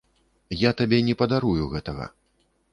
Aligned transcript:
Я 0.61 0.71
табе 0.79 0.97
не 1.11 1.15
падарую 1.21 1.71
гэтага! 1.77 2.11